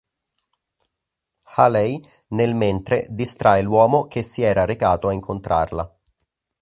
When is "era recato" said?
4.41-5.09